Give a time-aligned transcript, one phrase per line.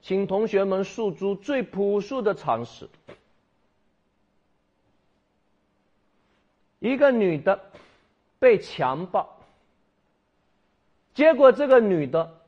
[0.00, 2.88] 请同学们诉诸最朴素的常识：
[6.80, 7.58] 一个女的
[8.38, 9.38] 被强暴，
[11.14, 12.40] 结果这个女的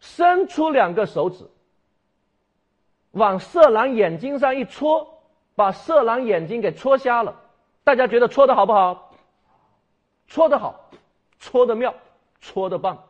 [0.00, 1.46] 伸出两个手指，
[3.12, 5.22] 往色狼眼睛上一戳，
[5.54, 7.38] 把色狼眼睛给戳瞎了。
[7.84, 9.14] 大家觉得戳的好不好？
[10.26, 10.90] 戳的好，
[11.38, 11.94] 戳的妙，
[12.46, 13.02] 戳的棒，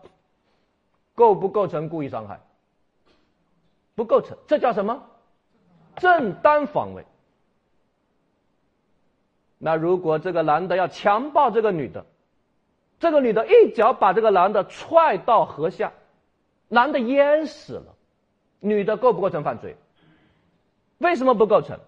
[1.15, 2.41] 构不构成故意伤害？
[3.95, 5.03] 不构成，这叫什么？
[5.97, 7.05] 正当防卫。
[9.59, 12.07] 那如果这个男的要强暴这个女的，
[12.99, 15.93] 这个女的一脚把这个男的踹到河下，
[16.69, 17.95] 男的淹死了，
[18.61, 19.77] 女的构不构成犯罪？
[20.99, 21.79] 为什么不构成？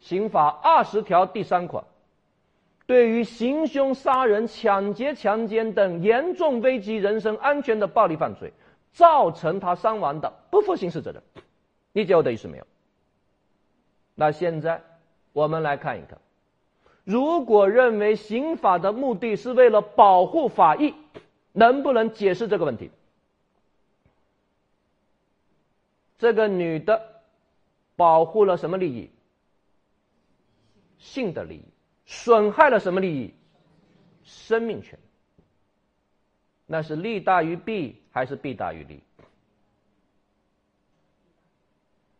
[0.00, 1.84] 刑法二十条第三款，
[2.86, 8.52] 对于行凶杀人、抢劫、强奸等严重危及人身安全的暴力犯罪，
[8.92, 11.22] 造成他伤亡的，不负刑事责任。
[11.92, 12.66] 理解我的意思没有？
[14.14, 14.82] 那现在
[15.32, 16.18] 我们来看一看，
[17.04, 20.94] 如果认为刑法的目的是为了保护法益，
[21.52, 22.90] 能不能解释这个问题？
[26.18, 27.22] 这个女的
[27.96, 29.10] 保护了什么利益？
[30.98, 31.64] 性的利益
[32.12, 33.34] 损害了什么利益？
[34.22, 34.98] 生命权。
[36.66, 39.02] 那是利大于弊还是弊大于利？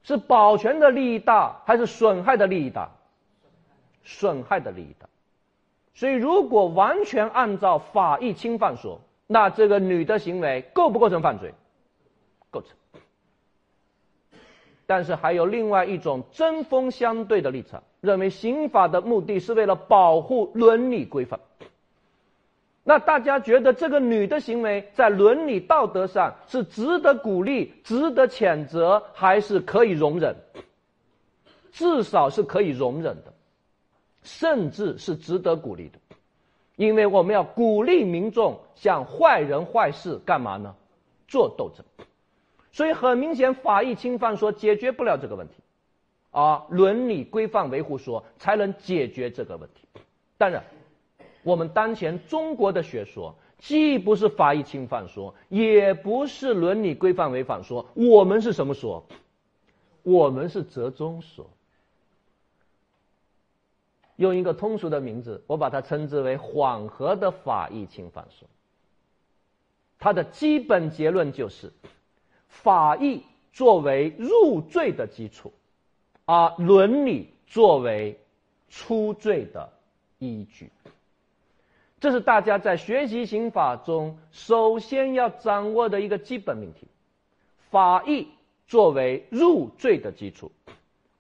[0.02, 2.90] 是保全的利益大还是损害的利益大？
[4.02, 5.06] 损害的利益大。
[5.94, 11.52] 所以，如果完全按照法益侵犯说，那这个女的行为构不构成犯罪？
[12.50, 12.70] 构成。
[14.86, 21.40] 但是还有另外一种针锋相对的立场，认为刑法的目的是为了保护伦理规范。
[22.84, 30.34] 那大家觉得这个女的行为在伦理道德上是值得鼓励、值得谴责，还是可以容忍？
[31.70, 33.32] 至少是可以容忍的，
[34.22, 35.98] 甚至是值得鼓励的，
[36.76, 40.74] 因为我们要鼓励民众向坏人坏事干嘛呢？
[41.28, 42.06] 做斗争。
[42.72, 45.54] 所以很明显，法益侵犯说解决不了这个问题，
[46.30, 49.86] 啊，伦理规范维护说才能解决这个问题。
[50.38, 50.64] 当然，
[51.42, 59.04] 我们当前中国的学说既不是法益侵犯说，也不是伦理规范违反说，我们是什么说？
[60.02, 61.48] 我们是折中说。
[64.16, 68.48] 用一个通俗的名字，我把它称之为缓和的法益侵犯说。
[69.98, 71.70] 它的基本结论就是。
[72.52, 75.52] 法益作为入罪的基础，
[76.26, 78.16] 而伦理作为
[78.70, 79.72] 出罪的
[80.18, 80.70] 依据，
[81.98, 86.86] 这是大家在学习刑法中首先要掌握的一个基本命题。
[87.70, 88.28] 法益
[88.68, 90.52] 作为入罪的基础，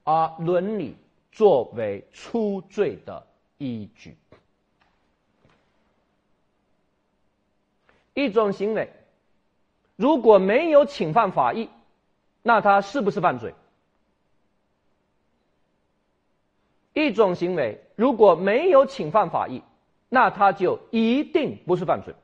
[0.04, 0.94] 而伦理
[1.32, 3.26] 作为出罪的
[3.58, 4.16] 依据。
[8.14, 8.92] 一种行为。
[10.02, 11.68] 如果没有侵犯法益，
[12.42, 13.54] 那他是不是犯罪？
[16.92, 19.62] 一种行为如果没有侵犯法益，
[20.08, 22.16] 那他就一定不是犯罪。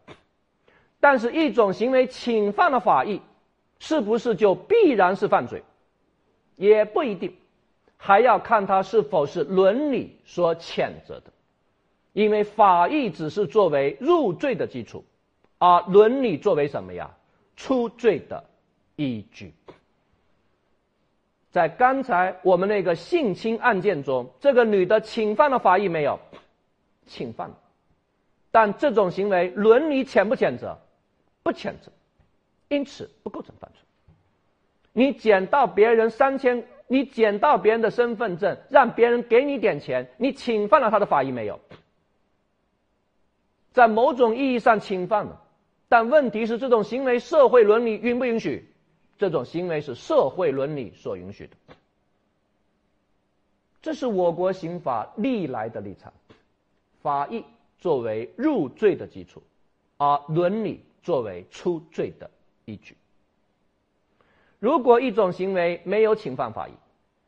[0.99, 3.22] 但是，一种行为侵犯了法益，
[3.78, 5.62] 是不是就必然是犯罪？
[6.56, 7.37] 也不一定，
[7.97, 11.31] 还要看他是否是伦理所谴责的。
[12.12, 15.05] 因为法益只是作为入罪的基础，
[15.59, 17.15] 而伦理作为什么呀？
[17.59, 18.43] 出罪的
[18.95, 19.53] 依据，
[21.51, 26.21] 在刚才我们那个性侵案件中，这个女的侵犯了法益没有？
[27.05, 27.57] 侵犯了，
[28.53, 30.79] 但这种行为伦理谴不谴责？
[31.43, 31.91] 不谴责，
[32.69, 33.81] 因此不构成犯罪。
[34.93, 41.59] 你捡到别人三千，你捡到别人的身份证，让别人给你点钱，你侵犯了他的法益没有？
[43.73, 45.43] 在某种意义上侵犯了。
[45.88, 48.69] 但问题是，这种行为社会伦理允不允许？
[49.17, 51.56] 这种行为是社会伦理所允许的。
[53.81, 56.12] 这是我国刑法历来的立场：
[57.00, 57.44] 法益
[57.79, 59.43] 作为入罪的基础，
[59.96, 62.31] 而伦理作为出罪的
[62.64, 62.96] 依据。
[64.58, 66.73] 如果一种行为没有侵犯法益，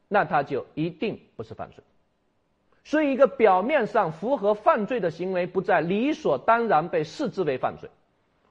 [0.06, 1.82] 那它就一定不是犯罪。
[2.84, 7.88] 所以，一个表面上符合犯罪的行为，不再理所当然被视之为犯罪。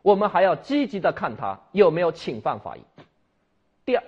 [0.01, 2.81] 我们还要积极的看他有没有侵犯法益。
[3.85, 4.03] 第二，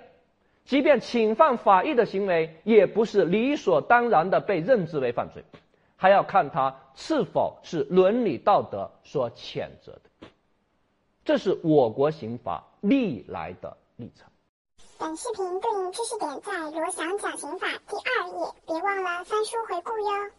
[0.64, 5.44] 即便侵犯法益的行为，也不是理所当然的被认知为犯罪，
[5.96, 10.28] 还要看他是否是伦理道德所谴责的。
[11.24, 14.28] 这是我国刑法历来的立场。
[14.98, 20.30] 本视频对应知识点在罗翔讲刑法第二页，别忘了翻书回顾哟。